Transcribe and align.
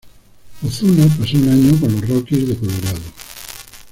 Ozuna 0.63 1.05
pasó 1.15 1.37
un 1.37 1.49
año 1.49 1.79
con 1.79 1.91
los 1.93 2.09
Rockies 2.09 2.47
de 2.47 2.55
Colorado. 2.57 2.99